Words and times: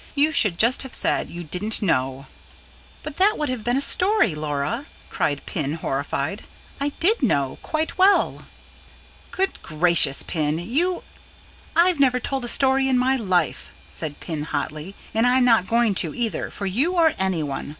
You 0.15 0.31
should 0.31 0.57
just 0.57 0.81
have 0.81 0.95
said 0.95 1.29
you 1.29 1.43
didn't 1.43 1.79
know." 1.79 2.25
"But 3.03 3.17
that 3.17 3.37
would 3.37 3.49
have 3.49 3.63
been 3.63 3.77
a 3.77 3.81
story, 3.81 4.33
Laura!" 4.33 4.87
cried 5.11 5.45
Pin, 5.45 5.73
horrified 5.73 6.41
"I 6.79 6.89
did 6.99 7.21
know 7.21 7.59
quite 7.61 7.99
well." 7.99 8.47
"Goodness 9.29 9.59
gracious, 9.61 10.23
Pin, 10.23 10.57
you" 10.57 11.03
"I've 11.75 11.99
never 11.99 12.19
told 12.19 12.43
a 12.43 12.47
story 12.47 12.87
in 12.89 12.97
my 12.97 13.15
life," 13.15 13.69
said 13.91 14.19
Pin 14.19 14.41
hotly. 14.41 14.95
"And 15.13 15.27
I'm 15.27 15.45
not 15.45 15.67
going 15.67 15.93
to 16.01 16.15
either, 16.15 16.49
for 16.49 16.65
you 16.65 16.93
or 16.93 17.13
anyone. 17.19 17.69